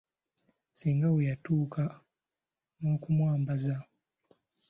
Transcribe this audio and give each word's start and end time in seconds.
Ssenga 0.71 1.07
we 1.15 1.21
yatuuka 1.29 1.83
n'okumwambaza! 2.79 3.75